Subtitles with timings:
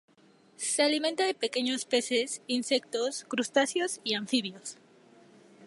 [0.55, 4.79] Se alimenta de pequeños peces, insectos, crustáceos y anfibios.